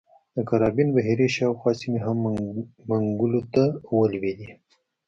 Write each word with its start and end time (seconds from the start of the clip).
د 0.35 0.37
کارابین 0.49 0.87
بحیرې 0.95 1.27
شاوخوا 1.35 1.71
سیمې 1.81 1.99
هم 2.05 2.17
منګولو 2.89 3.41
ته 3.53 3.63
ولوېدې. 3.99 4.49